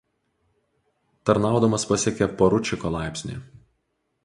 Tarnaudamas 1.31 1.85
pasiekė 1.93 2.29
poručiko 2.41 2.95
laipsnį. 2.99 3.39